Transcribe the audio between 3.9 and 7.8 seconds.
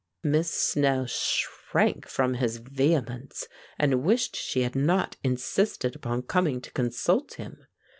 wished she had not insisted upon coming to consult him.